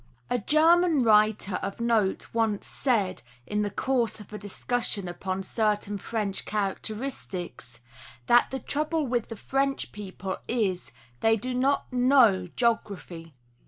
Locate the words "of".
1.57-1.79, 4.19-4.29